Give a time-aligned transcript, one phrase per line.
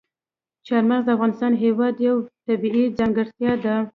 [0.67, 3.75] چار مغز د افغانستان هېواد یوه طبیعي ځانګړتیا ده.